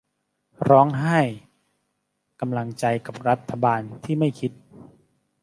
[0.69, 1.19] ร้องไห้
[2.39, 4.51] กำลังใจกับรัฐบาลที่ไม่คิด